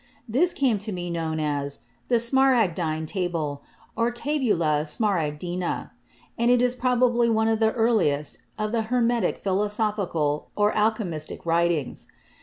[0.27, 3.61] This came to be known as the "Smaragdine Table,"
[3.95, 5.91] or "Tabula Smaragdina,"
[6.39, 12.07] and it is probably one of the earliest of the Hermetic philosophical or alchemistic writings.